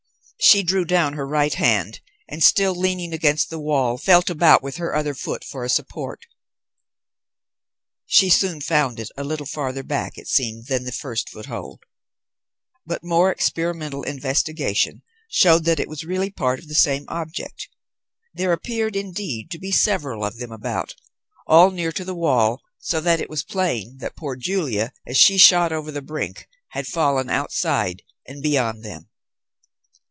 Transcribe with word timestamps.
She 0.43 0.63
drew 0.63 0.85
down 0.85 1.13
her 1.13 1.27
right 1.27 1.53
hand, 1.53 1.99
and 2.27 2.43
still 2.43 2.73
leaning 2.75 3.13
against 3.13 3.51
the 3.51 3.59
wall 3.59 3.99
felt 3.99 4.27
about 4.27 4.63
with 4.63 4.77
her 4.77 4.95
other 4.95 5.13
foot 5.13 5.43
for 5.43 5.63
a 5.63 5.69
support. 5.69 6.25
She 8.07 8.29
soon 8.31 8.59
found 8.59 8.99
it, 8.99 9.11
a 9.15 9.23
little 9.23 9.45
farther 9.45 9.83
back 9.83 10.17
it 10.17 10.27
seemed 10.27 10.65
than 10.65 10.83
the 10.83 10.91
first 10.91 11.29
foothold; 11.29 11.83
but 12.87 13.03
more 13.03 13.31
experimental 13.31 14.01
investigation 14.01 15.03
showed 15.29 15.63
that 15.65 15.79
it 15.79 15.87
was 15.87 16.03
really 16.03 16.31
part 16.31 16.57
of 16.57 16.67
the 16.67 16.73
same 16.75 17.05
object. 17.07 17.69
There 18.33 18.51
appeared, 18.51 18.95
indeed, 18.95 19.51
to 19.51 19.59
be 19.59 19.71
several 19.71 20.25
of 20.25 20.37
them 20.37 20.51
about, 20.51 20.95
all 21.45 21.69
near 21.69 21.91
to 21.91 22.03
the 22.03 22.15
wall, 22.15 22.63
so 22.79 22.99
that 23.01 23.21
it 23.21 23.29
was 23.29 23.43
plain 23.43 23.97
that 23.99 24.15
poor 24.17 24.35
Julia, 24.35 24.91
as 25.05 25.19
she 25.19 25.37
shot 25.37 25.71
over 25.71 25.91
the 25.91 26.01
brink, 26.01 26.49
had 26.69 26.87
fallen 26.87 27.29
outside, 27.29 28.01
and 28.25 28.41
beyond 28.41 28.83
them. 28.83 29.07